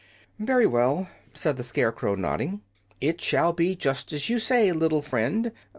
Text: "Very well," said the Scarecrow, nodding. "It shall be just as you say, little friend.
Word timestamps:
"Very 0.39 0.65
well," 0.65 1.09
said 1.35 1.57
the 1.57 1.63
Scarecrow, 1.63 2.15
nodding. 2.15 2.61
"It 2.99 3.21
shall 3.21 3.53
be 3.53 3.75
just 3.75 4.11
as 4.11 4.29
you 4.29 4.39
say, 4.39 4.71
little 4.71 5.03
friend. 5.03 5.51